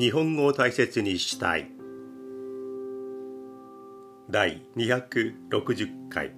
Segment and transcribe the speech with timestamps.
[0.00, 1.70] 日本語を大切にしたい。
[4.30, 6.32] 第260回。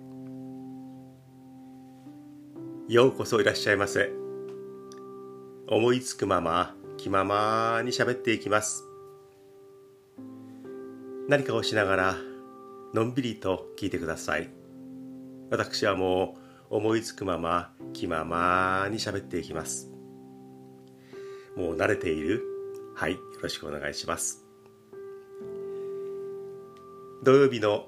[2.89, 4.11] ようこそいらっしゃいませ。
[5.69, 8.83] 思いつくまま気ままに喋っていきます。
[11.29, 12.17] 何かをしながら
[12.93, 14.51] のんびりと聞いてください。
[15.53, 16.37] 私はも
[16.69, 19.89] う思いつくまま気ままに喋っていきます。
[21.57, 22.49] もう慣れている？
[22.95, 24.45] はい、よろしくお願いします。
[27.25, 27.87] 土曜日の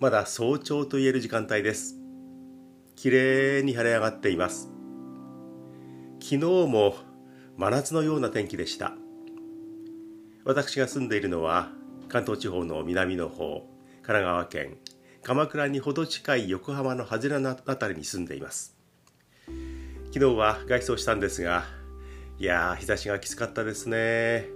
[0.00, 1.96] まだ早朝と言える時間帯です。
[2.96, 4.70] 綺麗に晴れ上がっています。
[6.20, 6.94] 昨日も
[7.56, 8.92] 真夏のような天気でした。
[10.44, 11.70] 私が住んでいるのは
[12.08, 13.66] 関東地方の南の方、
[14.02, 14.76] 神奈川県
[15.22, 18.76] 鎌倉にほど近い横浜の外れの辺りに住んでいます。
[20.12, 21.64] 昨日は外出をしたんですが、
[22.36, 24.48] いやー日差しがきつかったですね。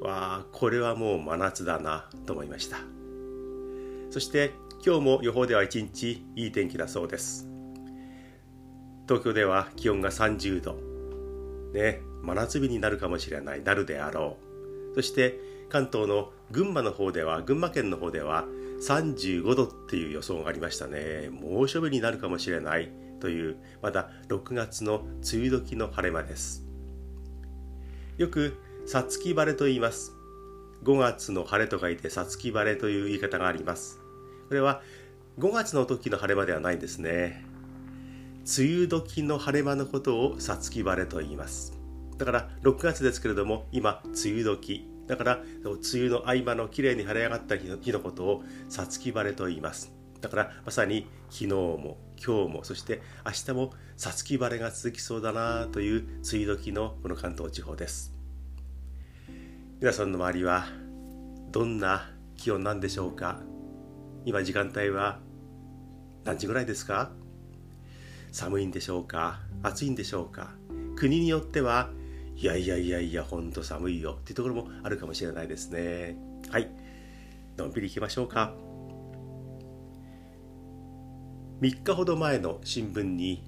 [0.00, 2.78] わあこれはもう真夏だなと思いました。
[4.10, 4.52] そして
[4.84, 7.46] 今日も予報では一日いい天気だそうです。
[9.06, 10.76] 東京では気温が30度
[11.74, 14.38] ね真夏日になるかもしれないなるであろ
[14.92, 14.94] う。
[14.94, 18.46] そして関東の群馬の方では群馬県の方では
[18.80, 21.28] 35度っていう予想がありましたね。
[21.30, 22.90] 猛暑日になるかもしれない
[23.20, 26.65] というまだ6月の梅雨時の晴れ間です。
[28.18, 30.14] よくさつき晴れと言います。
[30.84, 34.00] 5月の晴れと書いてさつき晴れという言い方があります。
[34.48, 34.80] これは
[35.38, 37.44] 5月の時の晴れ間ではないんですね。
[38.58, 41.78] 梅雨時の晴れ間のことをさつき晴れと言います。
[42.16, 49.92] だから6月ですけれども今梅雨時だから梅雨の合間のきれいに晴れ上がった日の日のことをさつき晴れと言います。
[50.22, 58.12] だからまさに昨日も今日もそして明日もさつき晴れが続きそうだなという梅雨時のこの関東地方です。
[59.80, 60.66] 皆さんの周りは
[61.50, 63.40] どんな気温なんでしょうか？
[64.26, 65.20] 今時間帯は
[66.24, 67.10] 何時ぐらいですか？
[68.32, 69.40] 寒いんでしょうか？
[69.62, 70.50] 暑いんでしょうか？
[70.94, 71.88] 国によっては
[72.34, 76.18] いやいやいやいやほんと寒いよっていうところもあるかもしれないですね。
[76.50, 76.68] はい。
[77.56, 78.52] のんびりいきましょうか。
[81.62, 83.42] 3日ほど前の新聞に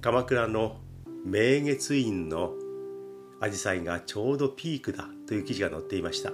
[0.00, 0.76] 鎌倉の
[1.24, 2.52] 明月院の
[3.40, 6.30] アジサイがちょうどピークだという記事が載っていました。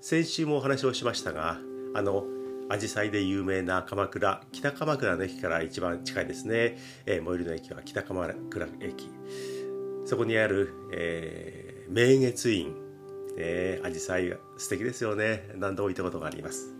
[0.00, 1.58] 先週もお話をしましたが
[1.94, 2.24] あの
[2.68, 6.76] アジサイで有名な鎌倉北鎌倉の駅から一番近いですね、
[7.06, 9.08] えー、最寄りの駅は北鎌倉駅。
[10.04, 12.74] そこにある、えー、明月院。
[13.38, 15.48] えー、アジサイが素敵ですよね。
[15.54, 16.74] 何度も行ったことがあります、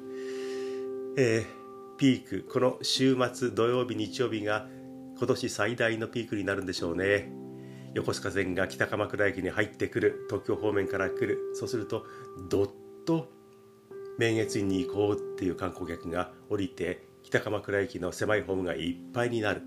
[1.16, 1.62] えー
[2.02, 4.66] ピークこの週末土曜日日曜日が
[5.18, 7.30] 今年最大のピークになるんでしょうね。
[7.94, 10.26] 横須賀線が北鎌倉駅に入ってくる。
[10.28, 11.38] 東京方面から来る。
[11.54, 12.06] そうすると
[12.48, 12.70] どっ
[13.04, 13.28] と
[14.18, 19.62] 明月院に行こうっていう観光客が降りて北鎌倉駅の狭いホームがいっぱいになる。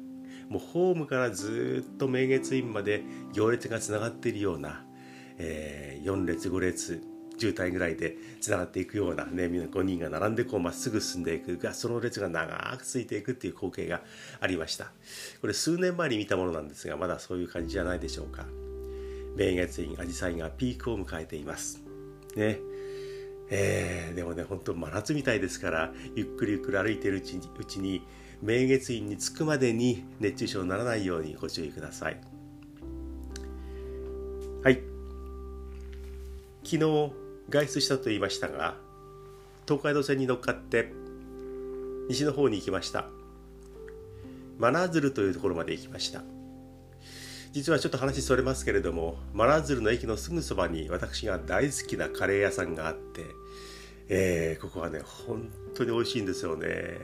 [0.49, 4.85] もうホームからずっと明月院まで行列がつながっているような、
[5.37, 7.01] えー、4列5列
[7.37, 14.01] 渋滞ぐらいでつながっていくようなね5人が並んでこうまっすぐ進んでいくがその列が長く続いていくっていう光景が
[14.39, 14.91] ありました。
[15.41, 18.45] これ数年前に見たものなんですがまだそういう感じじゃないでしょうか。
[19.37, 21.81] 明月院アジサイがピークを迎えています。
[22.35, 22.59] ね。
[23.49, 28.01] えー、でもね本当真夏みたいですからゆっくりゆっくり歩いているうちにうちに
[28.41, 32.19] 明月院に着くまでに熱中症にならないようにご注意ください。
[34.63, 34.81] はい。
[36.63, 38.75] 昨日外出したと言いましたが
[39.67, 40.91] 東海道線に乗っかって
[42.09, 43.07] 西の方に行きました。
[44.57, 46.23] 真鶴というところまで行きました。
[47.51, 53.21] 実はちょっと話それますけれども真鶴の駅のすぐそばに私が大好きなカレー屋さんがあって、
[54.09, 56.99] えー、ここはね本当に美味しいんですよね。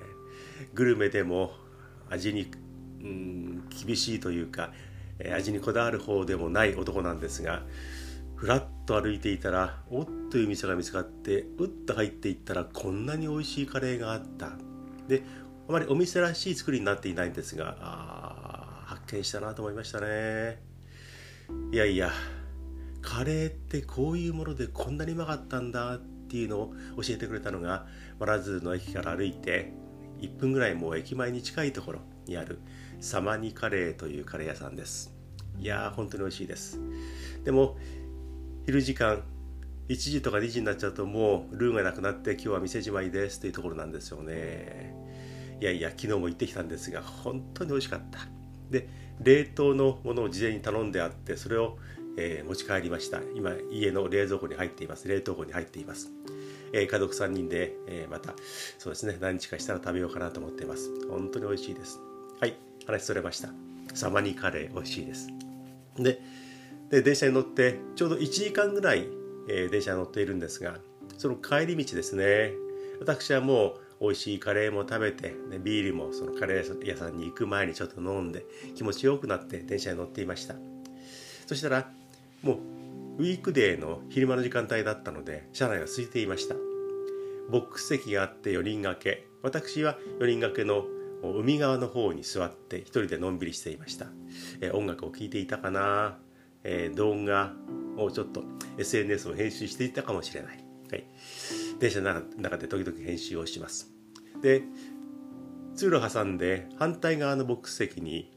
[0.74, 1.54] グルメでも
[2.10, 2.52] 味に、
[3.02, 4.72] うん、厳しいというか
[5.36, 7.64] 味にこだわる方でもない男なんですが
[8.36, 14.52] ふらっと歩いていたらおっという店が見つかってうっと入っていったらこんなに美味しいカレーがあった。
[15.08, 15.24] で
[15.68, 20.62] あまりお店らしい作りになっていないんですがあ発見したなと思いましたね。
[21.72, 22.12] いやいや
[23.02, 27.88] カレーってこういうものでこんなにうまかったんだっていうのを教えてくれたのが
[28.20, 29.74] マラズの駅から歩いて
[30.20, 32.60] 1分ぐらいもう駅前に近いところにある
[33.00, 35.14] サマニカレーというカレー屋さんです。
[35.60, 36.80] いやー本当に美味しいです。
[37.44, 37.78] でも
[38.72, 39.22] 昼時間
[39.90, 44.96] 1時とか2時になっちゃうともうルーがなくなって今日は店じまいですというところなんですよね。
[45.60, 48.20] いやいや昨日も行ってきたんですが本当に美味しかった。
[48.70, 48.88] で
[49.20, 51.78] 冷凍のものを事前に頼んであってそれを
[52.18, 53.20] えー、持ち帰りました。
[53.36, 55.10] 今家の冷蔵庫に入っています。
[55.10, 56.10] 冷凍庫に入っています、
[56.74, 58.34] えー、家族3人で、えまた
[58.80, 60.92] そうですね何日かしたら食べようかなと思っています。
[61.10, 62.00] 本当に美味しいです。
[62.40, 63.50] はい話それました。
[63.94, 65.28] サマニカレー美味しいです。
[65.98, 66.22] で
[66.92, 69.08] で電車に乗ってちょうど1時間ぐらい、
[69.48, 70.78] え電車に乗っているんですが
[71.18, 72.54] その帰り道ですね。
[73.00, 78.46] 私はもう美味しいカレーも食べて、ね、ビールもそのカレー屋さんに行く前にちょっと飲んで
[78.76, 80.56] 気持ちよくなって電車に乗っていました。
[81.48, 81.90] そしたら
[82.44, 82.58] もう
[83.20, 86.56] ウィークデーの昼間の時間帯だったので車内は空いていました。
[87.50, 89.28] ボックス席があって4人掛け。
[89.44, 90.86] 私は4人掛けの
[91.24, 94.08] 海側の方に座って一人でのんびりしていました、
[94.60, 96.18] えー、音楽を聴いていたかな、
[96.64, 97.54] えー、動画
[97.98, 98.44] をちょっと
[98.78, 101.06] SNS を編集していたかもしれない、はい、
[101.80, 103.92] 電車の中で時々編集をします。
[104.42, 104.64] で
[105.76, 108.32] 通路挟んで反対側のボックス席に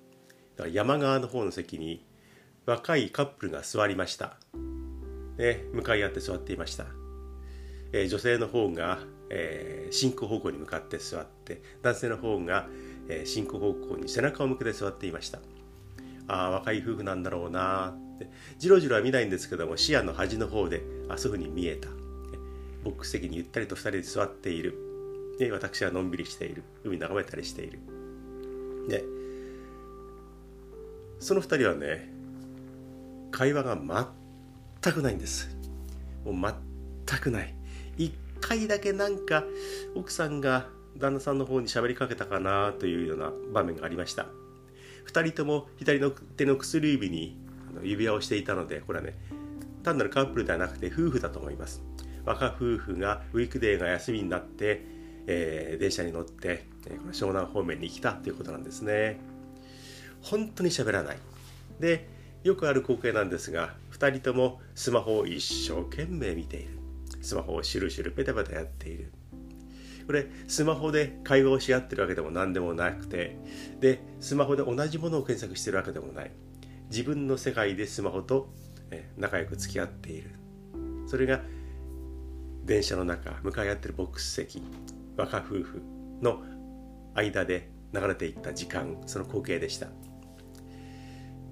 [0.72, 2.06] 山側の方の席に
[2.66, 4.36] 若いカップルが座りました、
[5.36, 6.86] ね、向かい合って座っていました、
[7.92, 9.00] えー、女性の方が、
[9.30, 12.68] えー、進行方向に向かって座って男性の方が、
[13.08, 15.40] えー、進行方向に背中を向けて座っていました。
[16.26, 18.28] ああ若い夫婦なんだろうなって。
[18.58, 21.88] じろじろは見ないんですけども視野の端の方であそういうふうに見えた。
[22.84, 24.78] ボックス席にゆったりと2人で座っている。
[25.38, 26.62] で私はのんびりしている。
[26.84, 27.78] 海眺めたりしている。
[28.88, 29.04] で
[31.20, 32.10] その2人はね
[33.30, 33.76] 会話が
[34.82, 35.56] 全くないんです。
[36.24, 36.54] もう
[37.06, 37.54] 全くない。
[37.98, 39.44] 1回だけなんか
[39.94, 44.26] 奥さんが旦那さんの方に喋りかけたかなというような場面がありました。
[45.06, 47.36] 2人とも左の手の薬指に
[47.82, 49.14] 指輪をしていたのでこれはね
[49.82, 51.82] 単なるカップルではなくて夫婦だと思います。
[52.24, 54.82] 若夫婦がウィークデーが休みになって、
[55.26, 59.20] えー、電車に乗って、えこの湘南方面に来たということなんですね。
[60.22, 61.18] 本当に喋らない。
[61.80, 62.08] で
[62.42, 66.78] よくある光景なんですが2人ともスマホを一生懸命見ている。
[67.20, 69.12] スマホをシュルシュルペタペタやっている。
[70.06, 73.38] これスマホで会話をし合ってるわけでも何でもなくて
[73.80, 76.30] でスマホで同じものを検索してるわけでもない。
[76.94, 78.54] 自分の世界でスマホと
[79.16, 80.30] 仲良く付き合っている。
[81.08, 81.40] それが
[82.64, 84.62] 電車の中向かい合ってるボックス席
[85.16, 85.82] 若夫婦
[86.22, 86.44] の
[87.14, 89.88] 間で流れていった時間その光景でした。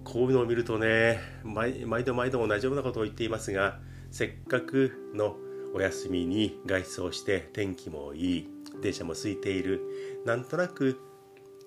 [0.04, 3.80] こういうのを見るとね毎度毎度同じようなことを言っていますが
[4.12, 5.34] せっかくの
[5.74, 8.48] お休みに外出をして天気もいい
[8.80, 11.00] 電車も空いているなんとなく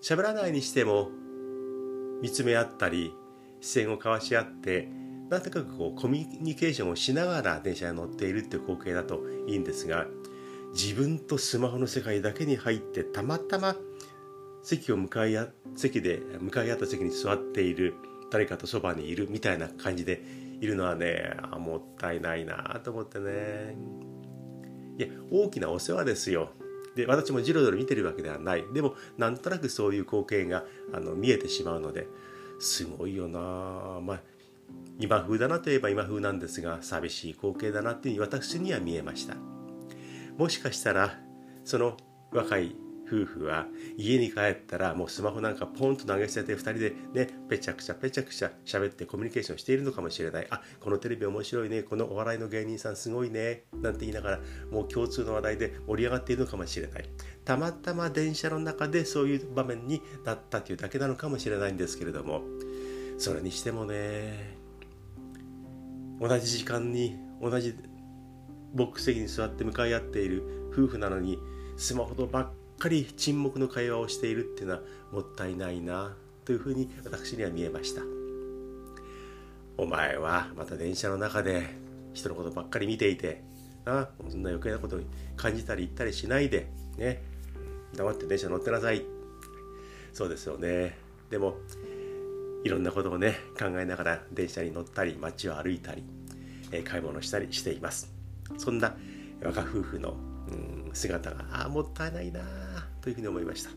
[0.02, 1.10] 喋らないにしても
[2.22, 3.12] 見つめ合ったり
[3.66, 4.88] 視線を交わし合って
[5.30, 10.06] なんとなくこうコミュニケーションをしながら電車に乗っているっていう光景だといいんですが
[10.74, 13.76] 自分とスマホの世界だけに入ってたまたま
[14.62, 17.96] 席を向かい合席で向かい合った席に座っている
[18.32, 20.24] 誰かとそばにいるみたいな感じで
[20.62, 23.76] いるのはねあもったいないなと思ってね。
[24.98, 26.52] いや大きなお世話ですよ。
[26.96, 28.64] で私もじろじろ見てるわけではない。
[28.74, 30.64] でもなんとなくそういう光景が
[30.94, 32.08] あの見えてしまうので
[32.60, 33.40] すごいよな。
[34.02, 34.22] まあ
[35.00, 39.36] 今風だなといえば今風なんですが寂しい光景だなっていう私には見えました。
[40.38, 41.20] もしかしたら
[41.64, 41.98] その
[42.32, 42.76] 若い
[43.08, 43.68] 夫婦は
[43.98, 50.48] 家に帰ったらもうスマホなんかポンと投げ捨てて2人でねぺちゃくちゃぺちゃくちゃ喋ってコミュニケーションしているのかもしれない。
[50.50, 51.84] あこのテレビ面白いね。
[51.84, 53.64] このお笑いの芸人さんすごいね。
[53.74, 54.40] なんて言いながら
[54.72, 57.06] もう共通の話題で盛り上がっているのかもしれない。
[57.44, 62.42] たまたま電車の中でそういう場面になったというだけなのかもしれないんですけれども。
[63.18, 64.58] それにしてもね
[66.20, 67.76] 同じ時間に同じ
[68.74, 71.38] ボックス席に座って向かい合っている夫婦なのに
[71.78, 78.02] スマホとばっかり沈黙の会話をしているっていうのはもったいないなというふうに私には見えました。
[79.78, 81.68] お前はまた電車の中で
[82.14, 83.44] 人のことばっかり見ていて
[83.84, 85.06] なそんな余計なことに
[85.36, 87.22] 感じたり言ったりしないでね。
[87.96, 89.06] 黙って電車乗ってなさい。
[90.14, 90.98] そうですよね。
[91.30, 91.56] でも
[92.64, 96.04] いろんなことをね考えながら電車に乗ったり街を歩いたり、
[96.84, 98.12] 買い物したりしています。
[98.58, 98.96] そんな
[99.44, 100.16] 若夫婦の、
[100.48, 102.42] うん、姿がああもったいないな
[103.02, 103.70] というふうに思いました。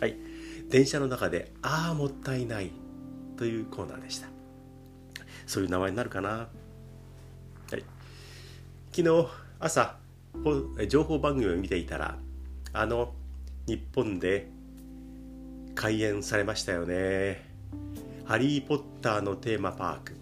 [0.00, 0.16] はい。
[0.68, 2.70] 電車の中でああもったいない
[3.36, 4.28] というコーナーでした。
[5.46, 6.28] そういう名前になるかな。
[6.30, 6.48] は
[7.72, 7.84] い。
[8.92, 9.96] 昨日朝
[10.88, 12.18] 情報番組を見ていたら
[12.72, 13.14] あの
[13.66, 14.48] 日本で
[15.74, 17.48] 開園されましたよね。
[18.24, 20.16] ハリー・ポッターのテーマパーク。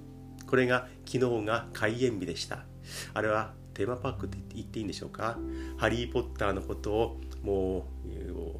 [0.47, 2.65] これが昨日が開園日でした。
[3.13, 5.39] あれはテーマパークって言っていいんでしょうか？
[5.77, 7.87] ハリー・ポッターのことをも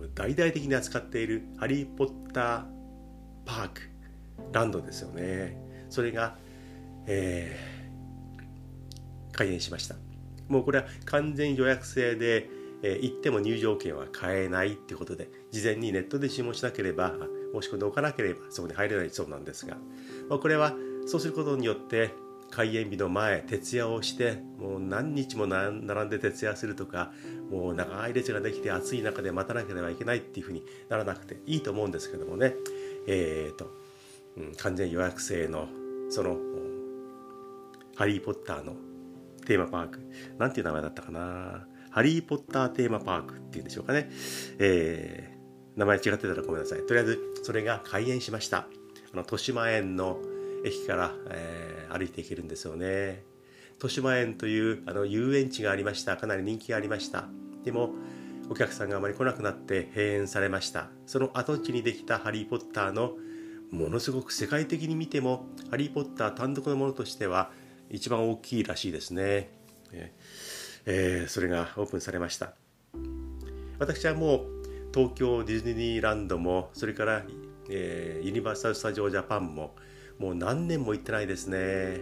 [0.01, 2.65] う大々的に扱っているハリー・ポッター
[3.45, 3.81] パーク
[4.53, 5.87] ランドですよね。
[5.91, 6.39] それが、
[7.09, 9.97] えー、開園しました。
[10.47, 12.49] もうこれは完全予約制で、
[12.85, 17.15] えー、行っても入場券は買えないってことで事前にネットで注文しなければ
[17.55, 19.79] 申し込んでおかなければそこに入れないそうなんですが、
[20.29, 20.75] まあ、これは
[21.07, 22.15] そうすることによって
[22.51, 25.71] 開園日の前徹夜をしてもう何日も並
[26.05, 27.13] んで徹夜するとか
[27.51, 32.55] もう長い列ができて暑い中で待たなければいけないっていうふうにならなくていいと思うんですけどもね。
[33.07, 33.71] えーと、
[34.37, 35.69] うん、完全予約制の
[36.11, 36.37] その
[37.97, 38.77] 「ハリー・ポッター」の
[39.47, 40.01] テーマパーク。
[40.39, 41.67] なんていう名前だったかな。
[41.91, 44.11] ハリー・ポッターテーマパークっていうんでしょうかね、
[44.59, 46.81] えー、名前違ってたらごめんなさい。
[46.87, 48.59] とりあえずそれが開園しました。
[48.59, 50.21] あの豊島園の
[50.65, 53.23] 駅から、えー、歩いていけるんですよね。
[53.75, 56.17] 豊島園というあの遊園地がありました。
[56.17, 57.27] かなり人気がありました。
[57.65, 57.95] でも
[58.51, 60.91] お客さんがあまり来なくなって閉園されました。
[61.07, 63.17] その跡地にできた「ハリー・ポッター」の
[63.71, 67.53] ものすごく世界的に見ても「ハリー・ポッター」単独のものとしては
[67.91, 69.51] 一番大きいらしいですね、
[69.93, 70.13] え
[70.87, 72.55] えー、それがオープンされました。
[73.79, 74.47] 私はもう
[74.93, 77.25] 東京ディズニーランドもそれから、
[77.71, 79.77] えー、ユニバーサル・スタジオ・ジャパンも
[80.19, 82.01] もう何年も行ってないですね。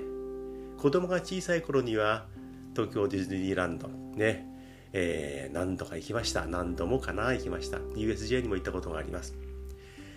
[0.78, 2.26] 子供が小さい頃には
[2.74, 4.56] 東京ディズニーランドね
[4.92, 6.46] えー、何度か行きました。
[6.46, 7.78] 何度もかな行きました。
[7.96, 9.34] USJ にも行ったことがあります。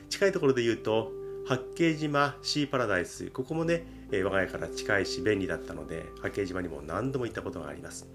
[0.10, 1.12] 近いところで言うと
[1.46, 3.30] 八景島シーパラダイス。
[3.32, 8.08] ここもね、えー、我が家から近いし便利だったので八景島にも何度も行ったことがあります。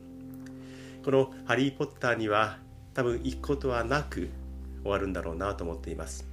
[1.04, 2.58] この「ハリー・ポッター」には
[2.94, 4.30] 多分行くことはなく
[4.82, 6.26] 終わるんだろうなと思っています。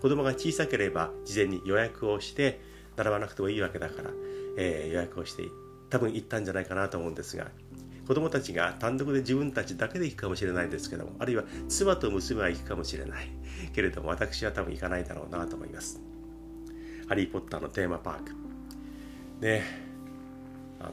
[0.00, 2.60] 子供が小さければ事前に予約をして
[2.96, 4.10] 並ばなくてもいいわけだから、
[4.56, 5.44] えー、予約をして
[5.90, 7.48] 多分行ったんじゃないかなと思うんですが
[8.06, 13.28] 子供たちが単独で自分たちだけで行くかもしれないですけどもあるいは妻と娘は行くかもしれない。
[13.72, 16.00] けれども私は多分行かないだろうなと思います。
[17.08, 18.32] ハリー・ポッターのテーマパーク。
[19.40, 19.62] ね。
[20.80, 20.92] あの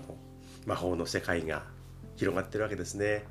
[0.66, 1.64] 魔法の世界が
[2.16, 3.26] 広がってるわけですね。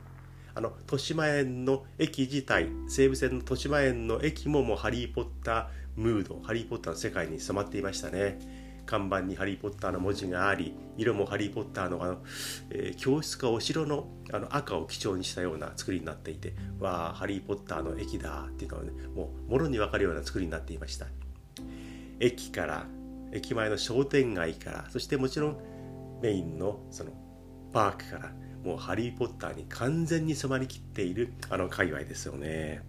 [0.55, 8.60] あの豊島園の駅自体西武線の豊島園の駅ももうハリー・ポッタームードハリー・ポッターの世界に染まっていましたね。
[8.91, 12.23] 看板に「ハリー・ポッター」の文字があり色も「ハリー・ポッターの」あの、
[12.71, 21.07] えー、教室かお城のあの赤を基調にしたような作りになっていて「わあハリー・ポッターの駅だ」っていうのはねもうもろに分かるような作りになっていました。
[22.19, 22.87] 駅から
[23.33, 25.57] 駅前の商店街からそしてもちろん
[26.21, 27.13] メインのその
[27.73, 28.33] パークから
[28.65, 32.83] もうハリー・ポッターに完全に染まりきっているあの界隈ですよね。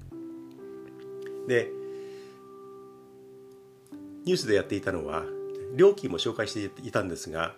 [1.47, 1.69] で
[4.25, 5.23] ニュースでやっていたのは
[5.75, 7.55] 料金も紹介していたんですが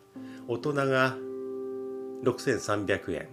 [0.47, 1.17] 大人が
[2.23, 3.27] 6300円。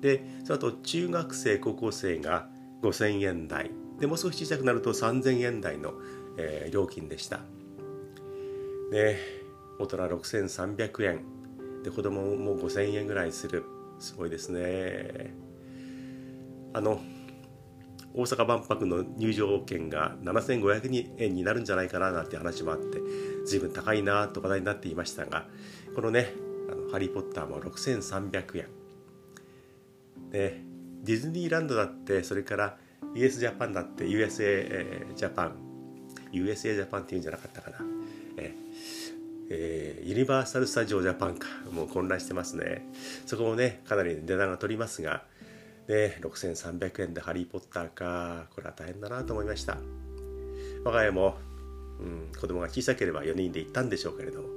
[0.00, 2.48] でその後中学生高校生が
[2.82, 3.70] 5000円台。
[3.98, 5.94] でもう少し小さくなると3000円台の、
[6.36, 7.40] えー、料金でした。
[8.90, 9.18] で
[9.78, 11.20] 大人6300円。
[11.82, 13.64] で子供も5000円ぐらいする。
[13.98, 15.34] すごいですね。
[16.74, 17.00] あの
[18.14, 23.00] 大阪万博の入場券が7500円になるんじゃないかななんて話もあって。
[23.46, 25.46] 随分高いなと話題になっていましたが
[25.94, 26.34] このね
[26.70, 28.66] 「あのハリー・ポッター」も6300円。
[30.30, 30.60] で
[31.02, 32.76] ディズニーランドだってそれから
[33.14, 35.56] US ジャパンだって USA ジャパン。
[36.32, 37.78] USA ジャパンっていうんじゃなかったかな。
[38.36, 38.54] え
[39.48, 41.46] えー、ユニバーサル・スタジオ・ジャパンか。
[41.70, 42.88] もう混乱してますね。
[43.26, 45.22] そこもねかなり値段が取りますが
[45.86, 49.78] ね6300円で「ハリー・ポッターか」これは大変だなと思いました。
[50.84, 51.36] 我が家も
[52.00, 54.48] うん、子供が小さければ4人で行ったんでしょうけれども、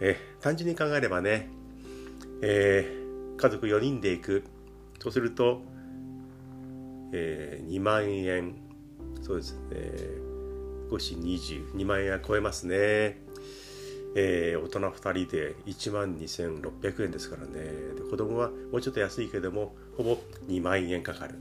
[0.00, 1.50] え単純に考えればね、
[2.42, 4.44] えー、家族4人で行く。
[5.00, 5.62] とすると、
[7.12, 8.54] えー、2万円。
[9.22, 10.20] そうですね。
[10.90, 13.20] 5子22万円は超えますね、
[14.16, 17.52] えー、大人2人で1万2600円ですからね。
[17.96, 21.36] で子供はもうちょっと安いけどもほぼ2万円かかる。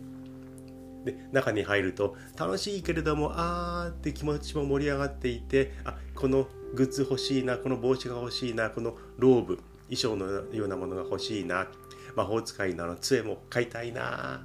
[1.11, 11.67] で中に入ると楽しいけれどもあーって気持ちも盛り上がっていてあこのグッズ欲しいなこの帽子が欲しいなこのローブ衣装のようなものが欲しいな
[12.15, 14.43] 魔法使いのあの杖も買いたいな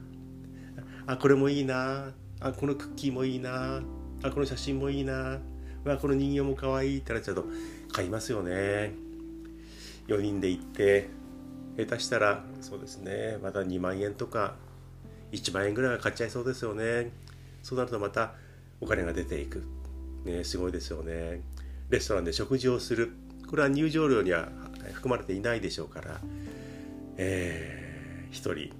[1.06, 3.82] あこれもいいなあこのクッキーもいいな
[4.22, 5.38] あこの写真もいいな
[5.86, 7.44] あこの人形も可愛いってなっちゃうと
[7.92, 9.04] 買いますよね。
[10.08, 11.08] 4人で行って
[11.76, 14.54] 下手したらそうですねまた2万円とか
[15.34, 17.10] 1万円ぐらいは買っちゃいそうですよね。
[17.62, 18.34] そうなるとまた
[18.80, 19.62] お金が出ていく。
[20.24, 21.40] ねすごいですよね。
[21.90, 23.12] レストランで食事をする。
[23.48, 24.48] これは入場料には
[24.94, 26.20] 含まれていないでしょうから。
[27.16, 28.74] えー、1人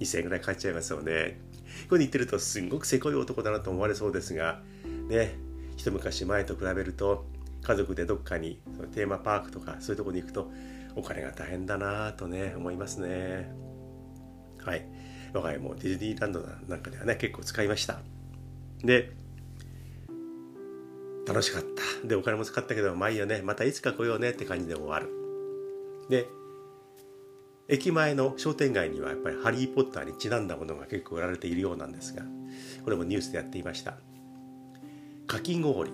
[0.00, 1.38] 2000円ぐらい買っちゃいますよね。
[1.84, 4.60] ここに言ってるとすんごくせこい男だなと思われそうですが。
[5.08, 5.34] ね
[5.76, 7.24] 一昔前と比べると
[7.62, 10.50] 家族でどっかにそのテーマパークとかそういうとこに行くと
[10.94, 13.52] お金が大変だなとね思いますね。
[14.64, 14.86] はい。
[15.32, 18.00] 我が家もディズニーランドなんかではね結構使いました。
[18.82, 19.12] で
[21.26, 22.06] 楽しかった。
[22.06, 23.42] でお金も使ったけどまあいいよね。
[23.42, 25.08] またいつか来ようねって感じで終わる。
[26.08, 26.26] で
[27.68, 32.24] 駅前の商店街にはやっぱり「ハリー・ポッター」にちなんだものが結構売られているようなんですが
[32.84, 33.98] これもニュースでやっていました。
[35.28, 35.92] かき氷、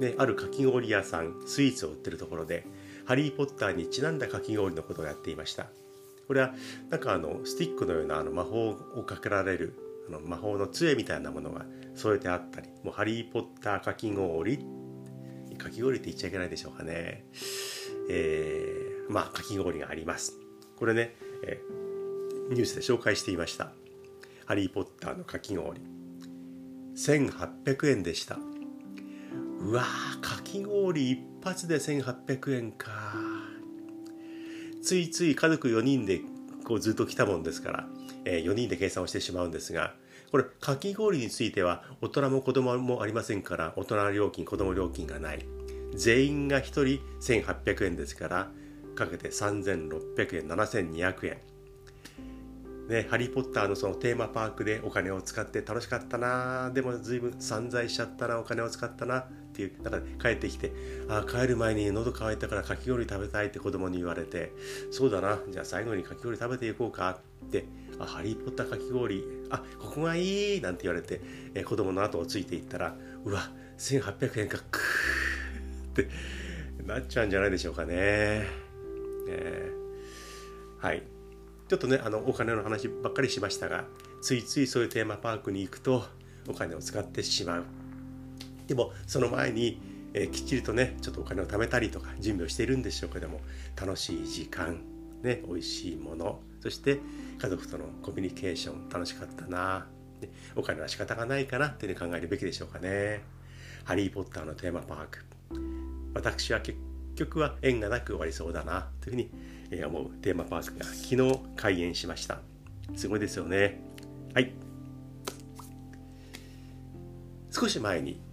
[0.00, 2.66] ね、あるかき氷屋さんスイーツを売ってるところで
[3.06, 5.68] 「ハリー・ポッター」にちなんだかき氷のことをやっていました。
[6.32, 6.54] これは
[6.88, 9.76] なんかあのスティックのようなあの魔法をかけられる
[10.08, 14.56] あの魔法の杖みたいなものが添えてあったりもうハリー・ポッターかき氷
[15.58, 17.26] かき氷って言っちゃいけないでしょうかね。
[18.08, 20.38] えー、まあかき氷があります。
[20.74, 23.72] これね、えー、ニュースで紹介していました。
[24.46, 25.82] ハリー・ポッターのかき氷。
[26.96, 28.38] 1800円でした。
[29.60, 33.31] うわーかき氷一発で1800円か。
[34.82, 36.20] ついつい家族4人で
[36.64, 37.86] こうずっと来たもんですから、
[38.24, 39.94] えー、4人で計算をしてしまうんですが
[40.32, 45.44] これかき氷については大人も子供もありませんから大人料金子供料金がない。
[45.94, 46.84] 全員が1人
[47.20, 48.50] 1800円ですから
[48.94, 51.38] かけて3600円7200円。
[52.88, 60.72] ね、ハリー・ポッターのそのテーマパークでお金を使って楽しかったなでも随分散財しちゃったなお金を使ったなっていう中で帰ってきて
[61.08, 64.52] あ帰る前に喉乾いたからかき氷食べたいって子供に言われて
[64.90, 67.66] そうだなじゃあ最後にかき氷食べていこうかって
[67.98, 71.20] あハリー・ポッターかき氷あここがいいなんて言われて、
[71.54, 76.08] え子供の後をついていったらうわ1800円かクーって
[76.86, 78.46] なっちゃうんじゃないでしょうかね。
[79.28, 79.70] え。
[80.80, 81.02] ー、はい。
[81.68, 83.84] ちょっとねあのお金の話ばっかりしましたが
[84.20, 86.04] ついついそういうテーマパークに行くと
[86.48, 87.81] お金を使ってしまう。
[88.72, 89.82] でもその前に、
[90.14, 93.40] えー、きっちりとねちょっとお金を貯めたりとか準備をしているんでしょうけども
[93.78, 94.80] 楽しい時間
[95.22, 96.98] ね美味しいものそして
[97.38, 99.86] 家族とのコミュニケーション楽しかったな
[100.56, 103.20] お金は仕方がないかなっていうふうに考えるべきでしょうかね。
[103.84, 105.24] ハリー・ポッターのテーマパーク。
[106.14, 106.78] 私は結
[107.16, 109.28] 局は縁がなく終わりそうだなという
[109.70, 112.38] ふうに思うテーマパークが昨日開園しました。
[112.94, 113.82] すごいですよね。
[114.32, 114.52] はい。
[117.50, 118.31] 少し前に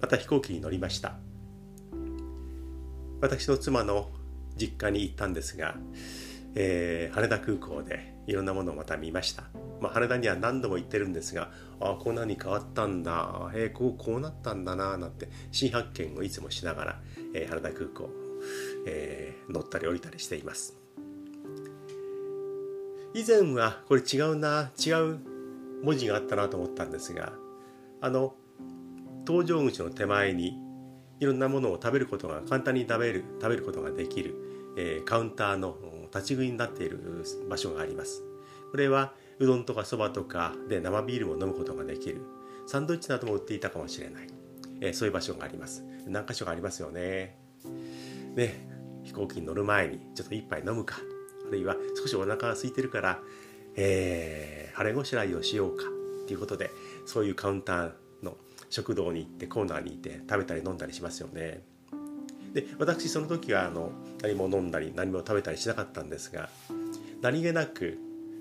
[0.00, 1.18] また飛行機に乗りました。
[3.20, 4.10] 私の妻の
[4.56, 5.76] 実家に行ったんですが、
[6.54, 9.44] えー、羽田空港でいろんなものをまた見ました、
[9.80, 13.50] まあ、羽田には何度も行ってるんですがああこんなに変わったんだ。
[13.54, 17.00] えー、こうこうなったんだななんて新発見をいつもしながら、
[17.34, 18.08] えー、羽田空港、
[18.86, 20.76] えー、乗ったり降りたりしています。
[23.12, 25.18] 以前はこれ違うな違う
[25.82, 27.32] 文字があったなと思ったんですが
[28.00, 28.34] あの
[29.30, 30.58] 搭乗口の手前に
[31.20, 34.34] いろんなものを食べることが簡単に食べる食べることができる、
[34.76, 35.76] えー、カウンターの
[36.12, 36.98] 立ち食いになっている
[37.48, 38.24] 場所があります。
[38.72, 42.22] これはうどんとかそばとかで生ビールも飲むことができる
[42.66, 44.28] サンドイッチなども売っていたかもしれない、
[44.80, 45.84] えー、そういう場所があります。
[46.08, 47.38] 何箇所かありますよね。
[48.34, 48.68] ね
[49.04, 50.96] 飛行機に乗る前にちょっと一杯飲むか
[51.46, 53.20] あるいは少しお腹が空いてるから、
[53.76, 56.70] えー、腹ごしらえをしようかっていうことで
[57.06, 57.92] そういうカウンター
[58.70, 61.62] 食堂に行ってコーナーに行って食べたり飲んだりしますよね。
[62.54, 66.48] で私その時はあの何も飲んだり何も食べたりしなかったんですが
[67.20, 67.98] 何気なく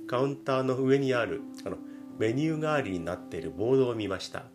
[0.07, 1.77] カウンターの上にあるあの
[2.17, 4.45] メニュー代わりになっているボードを見ました。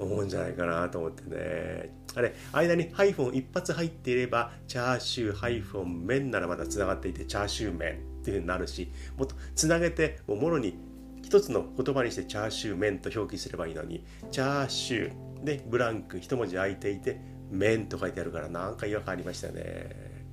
[0.00, 1.94] 思うんじゃないかなと思ってね。
[2.16, 10.76] あれ間にハイフォン一発入っていればチャーシューハイフォン麺ならまだつながっていてチャーシュー麺っていうふうになるしもっとつなげてもろに
[11.22, 20.24] 一つの言葉にしてチャーシュー麺と表記すればいいのにチャーシューでブランク一文字空いていて麺と書いてあるからなんか違和感ありましたね。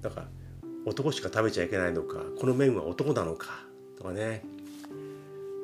[0.00, 0.28] だから
[0.86, 3.48] 男しか食べちゃいけないのかこの麺は男なのか
[3.98, 4.44] とかね、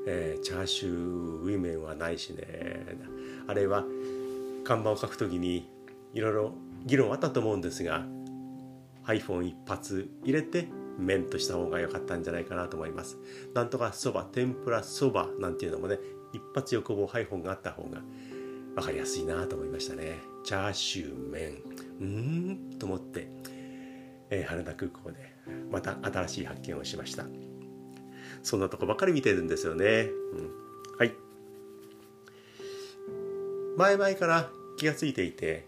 [0.06, 0.92] えー、チャーシュー
[1.40, 2.86] ウィメンはないしね。
[3.46, 3.84] あれは
[4.64, 5.68] 看板を書くときに
[6.14, 6.52] いろいろ
[6.86, 8.06] 議論あったと思うんですが
[9.06, 13.18] iPhone 一発入れて麺とした方が良かったんじゃないかなと思います。
[13.54, 15.98] なんとかそば天ぷらそばなんていうのもね
[16.32, 18.00] 一発横棒 iPhone があった方が
[18.76, 20.18] 分かりやすいなと思いましたね。
[20.44, 21.52] チャーシュー麺。
[22.00, 23.28] うーんと思って、
[24.30, 25.34] えー、羽田空港で
[25.70, 27.24] また新しい発見をしました。
[28.44, 31.12] そんなとこばかり見てるんですよね、うん、はい。
[33.76, 35.66] 前々から気がついていて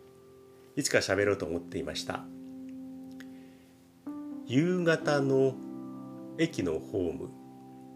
[0.76, 2.24] いつか喋ろうと思っていました。
[4.46, 5.54] 夕方の
[6.38, 7.30] 駅のホーム。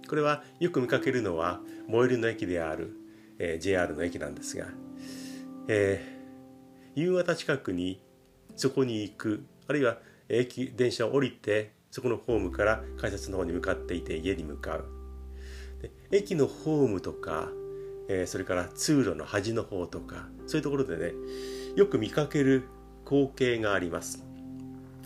[0.08, 2.96] これはよく見かけるのは最寄りの駅である、
[3.38, 4.66] えー、JR の駅なんですが、
[5.68, 8.00] えー、夕方近くに
[8.56, 14.84] そこに行くあるいは駅電車を降りてそこのホームから改札の方に向かっていて家に向かう。
[15.82, 17.50] で駅のホームとか
[18.12, 21.12] えー、それから通路の端の方とかそういうところでね
[21.76, 22.64] よく見かける
[23.04, 24.24] 光景があります。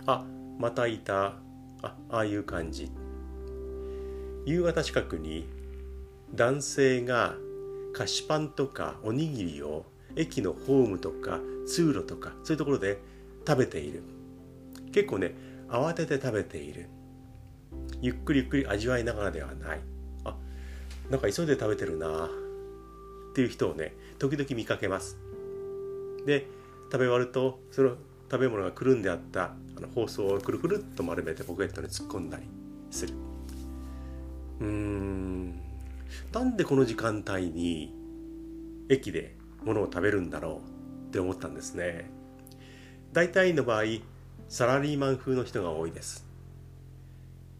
[0.06, 0.24] あ
[0.58, 1.34] またいた。
[1.82, 2.90] あああいう感じ。
[4.46, 5.46] 夕方近くに
[6.34, 7.34] 男性が
[7.92, 9.84] 菓子パンとかおにぎりを
[10.16, 12.98] 駅のホームとか通路とかそういうところで
[13.46, 14.02] 食べている。
[14.92, 15.34] 結構ね
[15.74, 16.88] 慌てて食べている。
[18.00, 19.80] ゆっくりゆっくり味わいながらではない。
[20.24, 20.37] あ
[21.10, 22.26] なんか急いで食べてるな。
[22.26, 25.18] っていう人をね時々見かけます。
[26.26, 26.46] で
[26.92, 27.96] 食べ終わるとその
[28.30, 32.44] 食べ物がくるんであったあの包装をくるくるっと丸めてポケットに突っ込んだり
[32.90, 33.14] する。
[34.60, 35.60] うーん。
[36.32, 37.92] なんでこの時間帯に
[38.88, 40.60] 駅で物を食べるんだろ
[41.06, 42.10] うって思ったんですね。
[43.12, 43.84] 大体の場合
[44.48, 46.26] サラリーマン風の人が多いです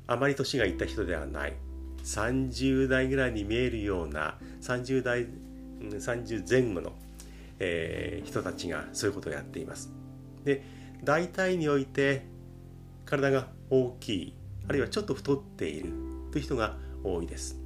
[0.07, 1.55] あまり年がいった人ではない
[2.05, 5.27] 30代ぐらいに見えるような30代
[5.81, 6.93] 30前後の、
[7.59, 9.91] えー、人たちがそういうことをやっています。
[10.45, 10.63] で
[11.03, 12.27] 大体において
[13.05, 14.35] 体が大きい
[14.69, 15.93] あるいはちょっと太っている
[16.31, 17.59] という人が多いです。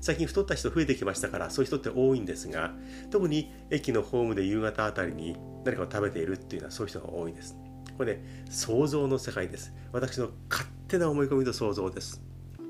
[0.00, 2.74] 最近太った人増えてきましたからそういう人って多いんですが
[3.10, 7.56] 特に駅のホームで夕方あたりに何かを食べているっていうのはそういう人が多いです。
[7.96, 9.72] これね想像の世界です。
[9.92, 12.22] 私の勝手な思い込みと想像です。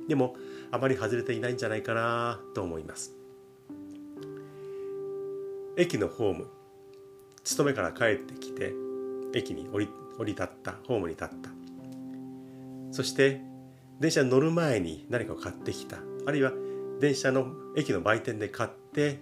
[0.08, 0.36] でも
[0.70, 3.12] あまり外れていないんじゃないかなと思います。
[5.76, 6.46] 駅のホーム
[7.44, 8.72] 勤めから帰ってきて
[9.34, 11.50] 駅に降り降り立ったホームに立った
[12.90, 13.42] そして
[14.00, 16.52] 電車に乗る前に何かを買ってきたあるいは
[17.00, 19.18] 電車の駅の売店で買って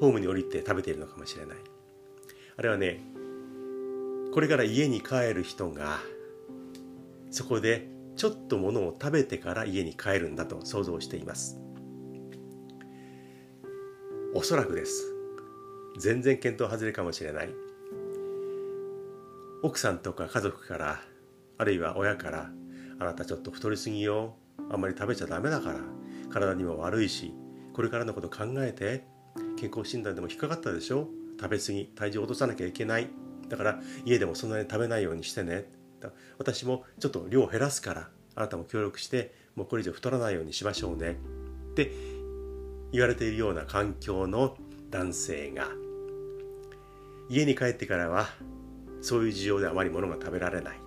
[0.00, 1.58] ホームに降りて食べているのかもしれない
[2.56, 3.00] あれはね
[4.32, 5.98] これから家に帰る人が
[7.30, 11.60] そこでちょっとものを食べてから家に帰るんだと想像しています。
[14.34, 15.14] おそらくです。
[15.98, 17.50] 全然見当外れかもしれない。
[19.62, 21.00] 奥さんとか家族から
[21.58, 22.50] あるいは親から
[22.98, 24.36] あなたちょっと太りすぎよ。
[24.70, 25.80] あんまり食べちゃダメだから。
[26.30, 27.34] 体にも悪いし
[27.74, 29.04] これからのこと考えて
[29.58, 31.08] 健康診断でも引っかかったでしょ。
[31.40, 33.08] 食べ過ぎ体重を落とさなきゃいけない。
[33.50, 35.66] だから家でもそんなに食べないようにしてね。
[36.38, 41.18] 私もちょっと量を減らすからあなたも協力してもうこれ以上太らないようにしましょうね。
[41.72, 41.90] って
[42.92, 44.56] 言われているような環境の
[44.90, 45.68] 男性が
[47.28, 48.28] 家に帰ってからは
[49.02, 50.78] そういう事情であまり物が食べられない。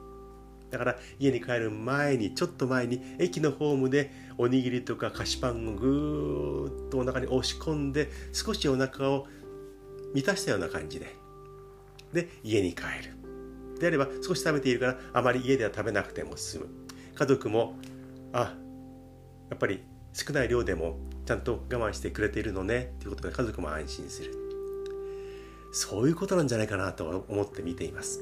[0.71, 9.27] だから家に帰る前にちょっと前に駅のホームでおにぎりとか菓子パンをぐーっとお腹に押し込んで少しお腹を
[10.15, 11.15] 満たしたような感じで
[12.13, 13.79] で家に帰る。
[13.79, 16.67] であれば少し食べているからあまり家では食べなくても済む。
[17.15, 17.75] 家族も
[18.31, 18.55] あ
[19.49, 24.35] やっぱり少ない量でもちゃんと我慢してくれているのねということで家族も安心する。
[25.73, 28.21] そういうことなんじゃないかなと思って見ています。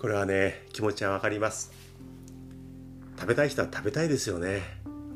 [0.00, 1.70] これはね気持ちはわかります。
[3.18, 4.62] 食べたい人は食べたいですよね。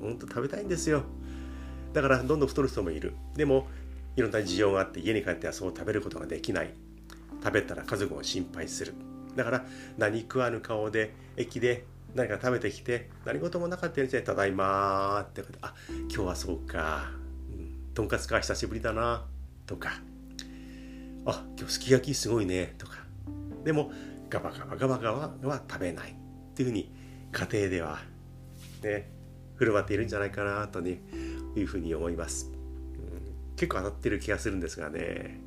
[0.00, 1.02] ほんと食べたいんですよ。
[1.92, 3.14] だからどんどん太る人もいる。
[3.35, 3.66] でも
[4.16, 6.74] いろんな事情があって家に帰ってはそう食べることができない。
[7.47, 8.93] 食べたら家族も心配する。
[9.37, 9.65] だから
[9.97, 11.85] 何食わぬ顔で駅で
[12.17, 15.59] 何か食べてきて何事もなかったようにただいま」ってこと。
[15.63, 15.73] あ
[16.13, 17.13] 今日はそうか、
[17.53, 19.25] うん、とんかつか久しぶりだな。
[19.65, 19.91] とか。
[21.25, 22.75] あ今日すき焼きすごいね。
[22.79, 22.97] とか。
[23.63, 23.93] でも
[24.29, 26.11] ガバガバガバガバは食べない。
[26.11, 26.15] っ
[26.57, 26.91] ていうふうに
[27.31, 28.01] 家庭では
[28.83, 29.09] ね
[29.55, 31.01] 振る舞っているんじゃないかなとね
[31.55, 32.99] いうふうに思います、う
[33.53, 35.39] ん、結構当たってる気がするんですがね。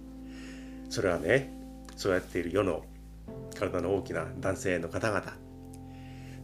[0.90, 1.59] それはね
[2.00, 2.86] そうやっている世の
[3.54, 5.22] 体の大きな男性の方々。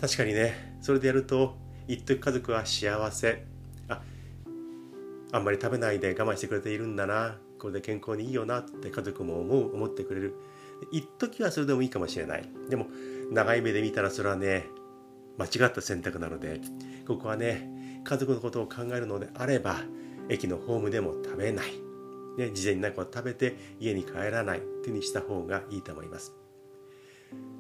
[0.02, 1.56] 確かにねそれでやると
[1.88, 3.46] 一時家族は幸せ。
[3.88, 4.02] あ
[5.32, 7.38] あんまり食べないで我慢してくれているんだな。
[7.58, 8.60] これで健康にいいよな。
[8.60, 10.36] って家族も思う思ってくれる。
[10.92, 12.50] 一時はそれでもいいかもしれない。
[12.70, 12.88] でも
[13.32, 14.66] 長い目で見たらそれはね
[15.38, 16.60] 間違った選択なので
[17.08, 19.78] ここはね家族のことを考えるのであれば
[20.28, 21.66] 駅のホームでも食べない、
[22.38, 26.34] ね、事前に何かを食べて家に帰らないっていうにした方がいいと思います。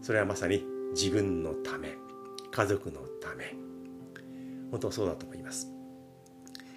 [0.01, 1.95] それはまさに自分のため
[2.51, 3.55] 家族のため。
[4.71, 5.71] 本当そうだと思います。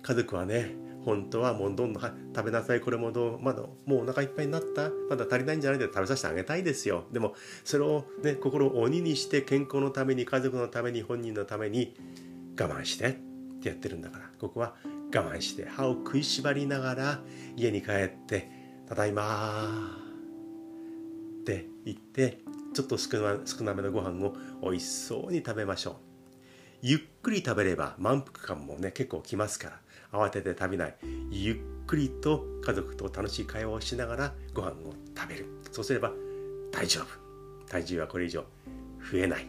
[0.03, 7.05] 家族はね本当はもうどんどん食べなさいこれもどうまだもうお腹いっぱいになったまだ足りないんじゃないで食べさせてあげたいですよ。
[7.13, 7.35] でも
[7.65, 11.95] それをね心を鬼にして健康のために家族のために本人のために
[12.59, 13.13] 我慢してっ
[13.61, 14.31] てやってるんだから。
[14.39, 14.75] ここは
[15.15, 17.21] 我慢して歯を食いしばりながら
[17.57, 18.49] 家に帰って
[18.87, 19.97] 「ただいま」
[21.41, 22.41] って言って
[22.75, 23.19] ちょっと少
[23.63, 25.95] なめのご飯を美味しそうに食べましょう。
[26.81, 29.81] ゆっくり食べれば満腹感もね結構きますか
[30.13, 30.97] ら慌てて食べない。
[31.31, 35.47] ゆっくりと家族と楽しい会話をしながらご飯を食べる。
[35.73, 36.13] そうすれば
[36.71, 37.07] 大丈夫。
[37.67, 38.43] 体重はこれ以上
[39.11, 39.47] 増えない。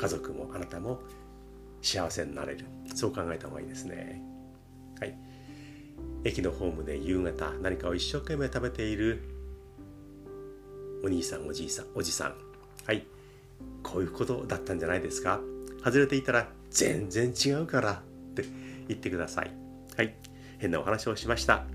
[0.00, 1.00] 家族もあなたも
[1.82, 2.64] 幸せになれる。
[2.94, 4.22] そう考えた方がいいですね。
[5.00, 5.14] はい
[6.24, 9.22] 駅のホームで夕方何かを一生懸命食べている
[11.04, 12.34] お兄さんおじいさんおじさん
[12.86, 13.06] はい
[13.82, 15.40] こういうことだったんじゃないですか？
[15.84, 18.44] 外れていたら全然違うからって
[18.88, 19.52] 言ってください
[19.96, 20.14] はい。
[20.58, 21.66] 変なお話をしました。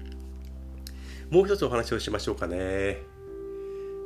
[1.30, 3.02] もう一つお話をしましょうかね。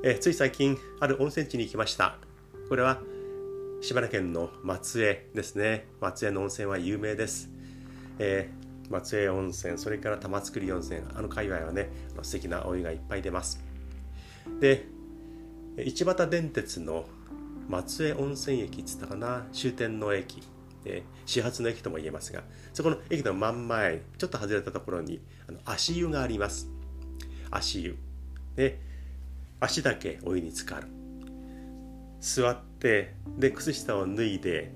[0.03, 2.17] えつい最近、ある温泉地に行きました。
[2.69, 3.01] これは、
[3.81, 5.87] 島根県の松江ですね。
[5.99, 7.49] 松江の温泉は有名です。
[8.19, 8.49] え、
[8.89, 11.89] 松江温泉、それから玉造温泉、あの界隈はね、
[12.21, 13.59] 素敵なお湯がいっぱい出ます。
[14.59, 14.85] で、
[15.85, 17.05] 市畑電鉄の
[17.69, 20.41] 松江温泉駅っつったかな、終点の駅。
[20.85, 26.69] え、始発の駅とも言えますがそこの駅の真ん前ちょっと外れたところにあの足湯があります
[27.51, 27.97] 足湯
[28.55, 28.79] で
[29.59, 30.87] 足だけお湯に浸かる
[32.19, 34.71] 座ってで靴下を脱いで、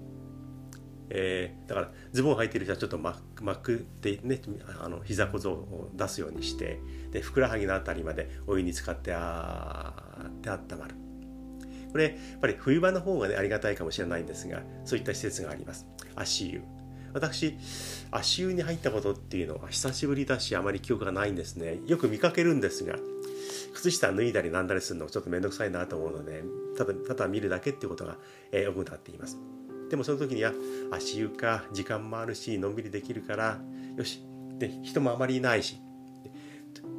[1.13, 3.13] えー、だからズボン履いてる人はちょっとま
[3.57, 4.41] くってね
[4.81, 6.79] あの膝小僧を出すようにして
[7.11, 9.93] でふくらはぎのあたりまでお湯に浸かってあ
[10.25, 10.95] ってあったまる。
[11.91, 15.85] これやっぱり冬場の方がねありがたいかもしれないんですがそういった施設があります。
[16.15, 16.61] 足湯。
[17.13, 17.57] 私
[18.09, 21.79] 足湯に入ったことっていうのは久しぶりだしあまり記憶がないんですね。
[21.87, 22.95] よく見かけるんですが
[23.73, 26.43] 靴下脱いだりなんだりするのちょっと面倒くさいなと思うので
[26.77, 28.17] ただただ見るだけっていうことが、
[28.53, 29.37] えー、多くなっています。
[29.91, 30.53] でもその時には
[30.89, 33.59] 足湯か時間もあるしのんびりできるから
[33.97, 34.25] よし。
[34.57, 35.79] で人もあまりいないし。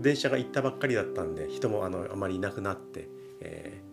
[0.00, 3.08] 電車が行ったばっかりだったんで人もあのあまりいなくなって、
[3.40, 3.92] えー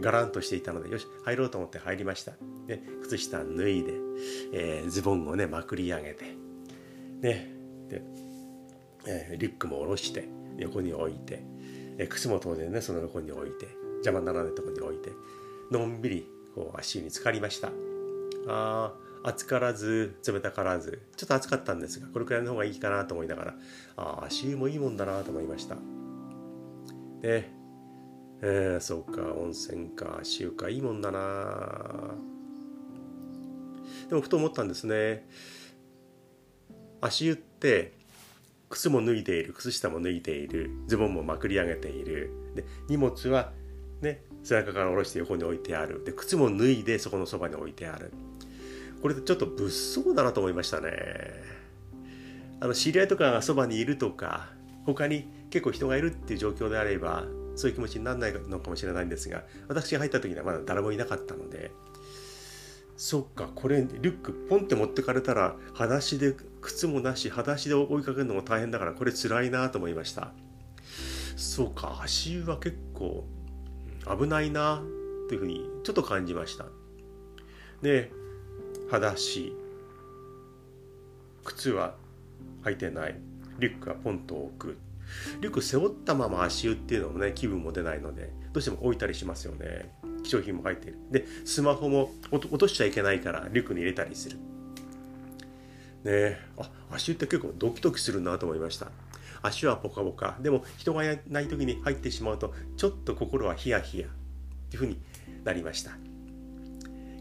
[0.00, 2.32] ガランとしていたのでよし入ろうと思って入りました。
[2.66, 3.92] で靴下脱いで、
[4.52, 6.24] えー、ズボンをねまくり上げて。
[7.20, 7.52] ね。
[7.88, 8.02] で、
[9.06, 11.40] えー、リュックも下ろして横に置いて、
[11.98, 13.68] えー、靴も当然ねその横に置いて
[13.98, 15.12] 邪魔にならないところに置いて。
[15.70, 17.70] のんびりこう足に浸かりました。
[18.48, 21.02] あ暑からず冷たからず。
[21.16, 23.54] ちょっと暑かったんですがこれくらいの方がいいかなと思いながら
[23.96, 25.76] あ足湯もいいもんだなと思いました。
[27.20, 27.50] で
[28.42, 32.14] えー、そうか温泉か足湯かいいもんだな。
[34.08, 35.28] でもふと思ったんですね。
[37.00, 37.92] 足湯って
[38.70, 42.30] 靴も脱いでいる靴下も脱いでいるズボンもまくり上げている。
[42.54, 43.52] で荷物は
[44.00, 46.04] ね背中から下ろして横に置いてある。
[46.04, 48.12] で靴も脱いでそこのそばに置いてある。
[49.02, 50.92] これちょっと物騒だなと思いましたね。
[52.60, 54.48] あの知り合いとかがそばにいるとか
[54.84, 61.70] 他に結構人がいるっていう状況であればそういう気持ちにならないのかもしれないんですが私が入った時にはまだ誰もいなかったので。
[62.96, 70.32] そっかこれリュックポンって持ってかれたら裸足で靴もなし裸足で追いかけるのも大変だからこれ辛いなと思いました。
[71.36, 73.26] そうか足湯は結構
[74.08, 74.82] 危ないな
[75.28, 76.66] というふうにちょっと感じました。
[77.82, 78.10] で
[78.90, 79.54] 裸足。
[81.44, 81.94] 靴は
[82.64, 83.16] 履いてない。
[83.58, 84.78] リュックはポンと置く。
[85.40, 89.92] リュック背負ったまま足湯っていうのもね気分も出ないのでどうしても置いたりしますよね。
[90.24, 90.98] 貴重品も入っている。
[91.10, 94.38] でスマホも落としちゃいけないからリュックに入れたりする。
[96.04, 98.90] ねあ足湯って結構ドキドキするなと思いました。
[99.42, 100.36] 足はポカポカ。
[100.40, 104.10] でも人がいない時に入ってしまうとちょっと心はヒヤヒヤっ
[104.70, 104.98] ていうふうに
[105.44, 105.92] なりました。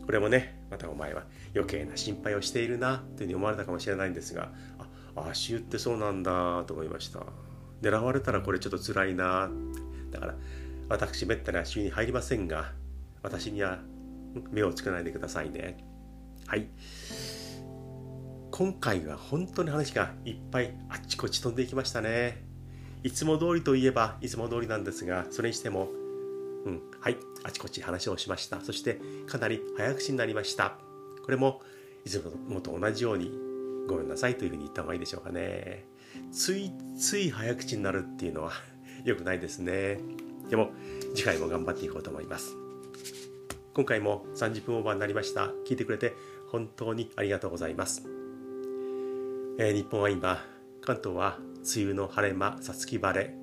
[0.06, 1.24] これもねまたお前は
[1.56, 4.52] 余計な心配をしているなというふうに思われたかもしれないんですが
[5.16, 7.22] あ足湯ってそうなんだと思いました。
[7.82, 9.50] 狙われたらこれちょっと辛いな
[10.12, 10.36] だから
[10.90, 12.72] 私めったに足湯に入りませんが
[13.22, 13.80] 私には
[14.52, 15.78] 目をつけないでくださいね。
[16.48, 16.68] はい。
[18.58, 22.42] 今回は本当に話がいっぱいあっちこっち飛んでいきましたね。
[23.04, 25.90] いつも通りといえばいつも通りなんですがそれにしても
[26.66, 28.62] うんはいあちこち話をしました。
[28.62, 30.78] そしてかなり早口になりました。
[31.26, 31.60] これも
[32.06, 33.30] いつもと同じように
[33.90, 35.84] ごめんなさいというふうに言った方がいいでしょうかね。
[36.32, 38.54] ついつい早口になるっていうのは
[39.04, 40.00] 良くないですね。
[40.50, 40.72] でも
[41.14, 42.56] 次回も頑張っていこうと思います。
[43.74, 45.52] 今回も30分オーバーになりました。
[45.68, 46.14] 聞いてくれて
[46.48, 48.15] 本当にありがとうございます、
[49.58, 50.44] えー、日本は今
[50.82, 51.38] 関東は
[51.74, 53.34] 梅雨の晴れ間さつき晴れ。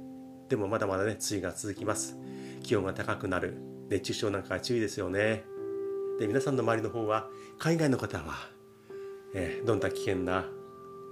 [0.50, 2.18] でもまだまだね梅雨が続きます。
[2.62, 3.56] 気温が高くなる。
[3.88, 5.44] 熱中症なんか注意ですよね。
[6.20, 8.34] で皆さんの周りの方は海外の方は、
[9.34, 10.44] えー、どんな危険な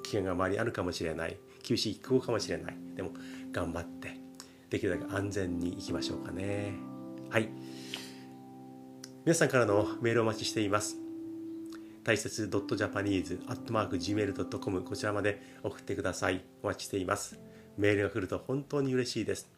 [0.03, 1.39] 危険が周りにあるかもしれない。
[1.67, 2.77] 厳しい気候かもしれない。
[2.95, 3.13] でも
[3.53, 4.21] 頑張って
[4.69, 6.75] できるだけ安全に行きましょうかね。
[7.31, 7.49] はい。
[9.25, 10.99] 皆さんからのメールをお待ちしています。
[12.11, 16.43] 大切 .japanese.gmail.com こちらまで送ってください。
[16.61, 17.39] お待ちしています。
[17.79, 19.49] メールが来ると本当に嬉しいです。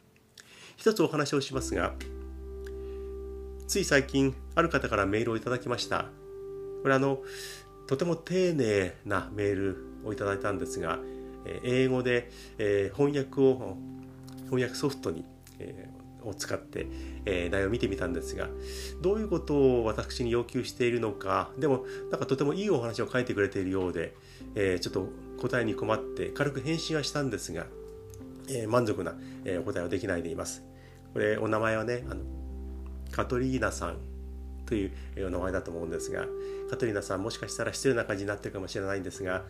[0.77, 1.95] 一つお話をしますが
[3.67, 6.11] つい最近ある方からメールをいただきました。
[6.83, 7.23] これあの
[7.87, 10.99] とても丁寧なメールをいただいたんですが
[11.65, 13.79] 英語で、え翻訳を
[14.45, 15.25] 翻訳ソフトに、
[15.59, 15.88] え
[16.25, 16.87] を使って、
[17.25, 18.49] え内容を見てみたんですが
[19.01, 24.15] どういうことを私に要求しているのかでもなんかとてもいいお話を書いてくれているようで、
[24.55, 25.09] えちょっと
[25.41, 27.67] 答えに困って軽く返信はしたんですが、
[28.49, 30.63] え満足な、えお答えはできないでいます。
[31.13, 32.23] これお名前はねあの
[33.11, 33.99] カトリーナさん
[34.67, 34.93] という
[35.27, 36.25] お名前だと思うんですが
[36.71, 39.45] カトリーナさんもしかしたら失礼な感じになってるかもしれないんですが、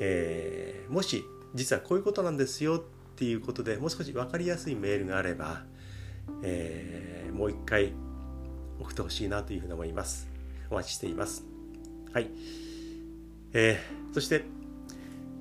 [0.00, 2.82] えー、もし実はこういうことなんですよっ
[3.16, 5.64] ていうことでもう少し分かりやすいメールがあれば、
[6.42, 7.92] えー、もう一回
[8.80, 10.28] 送ってほしいなというふうに思います。
[10.70, 11.44] お待ちしています。
[12.12, 12.30] はい、
[13.52, 14.44] えー、そして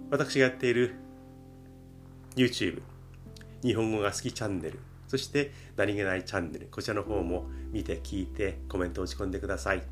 [0.09, 0.95] 私がやっている
[2.35, 2.81] YouTube
[3.63, 9.83] 日本語が好きチャンネルそして何気ないチャンネルこちらの方も見て聞いてコメントを打ち込んでください。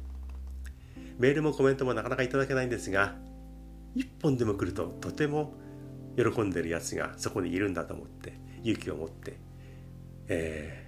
[1.18, 3.16] メールもコメントもなかなかいただけないんですが
[3.96, 5.54] 1本でも来るととても
[6.16, 9.38] 喜んでるやつがそこにいるんだと思って勇気を持って、
[10.28, 10.86] え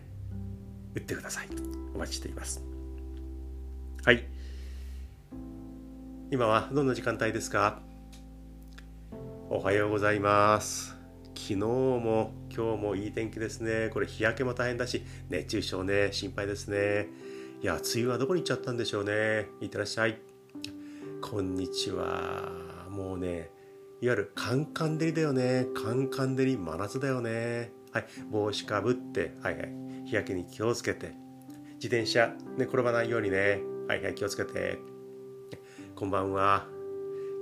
[0.95, 1.47] ー、打ってください
[1.95, 2.63] お待ちしています
[4.03, 4.25] はい
[6.31, 7.81] 今はどんな時間帯ですか？
[9.49, 10.95] おはようございます
[11.33, 13.89] 昨日も今日もいい天気ですね。
[13.93, 17.07] これ日焼けも大変だし、熱中症ね、心配ですね。
[17.61, 19.47] いや、梅雨はどこに行っちゃったんでしょうね。
[19.61, 20.19] いってらっしゃい。
[21.21, 22.51] こんにちは。
[22.89, 23.49] もうね、
[24.01, 25.67] いわゆるカンカン照りだよね。
[25.73, 27.71] カンカン照り、真夏だよね。
[27.91, 29.69] はい、帽子かぶって、はいはい、
[30.05, 31.13] 日焼けに気をつけて。
[31.75, 33.61] 自転車、ね、転ばないようにね。
[33.87, 34.79] はいはい、気をつけて。
[35.95, 36.67] こんばんは。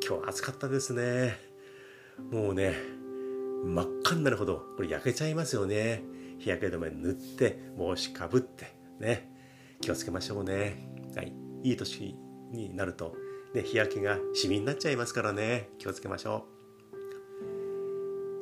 [0.07, 1.37] 今日暑かったですね。
[2.31, 2.75] もうね、
[3.63, 6.03] 真っ赤になるほどこれ焼けちゃいますよね
[6.39, 9.31] 日焼け止め塗って帽子かぶってね
[9.81, 11.33] 気をつけましょうねはい
[11.63, 12.15] いい年
[12.51, 13.15] になると、
[13.53, 16.45] ね、日焼けがシミになっちゃいますからね気をつけましょ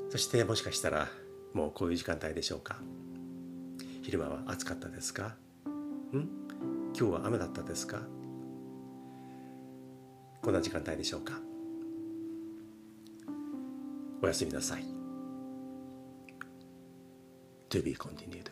[0.10, 1.08] うそしてもしかしたら
[1.56, 2.76] もうこういう時間帯でしょうか？
[4.04, 5.38] 昼間は暑かったですか？
[6.14, 6.28] ん？
[6.94, 8.02] 今日は雨だったですか？
[10.42, 11.40] こんな時間帯でしょうか？
[14.22, 14.84] おやすみなさい。
[17.70, 18.52] To be continued.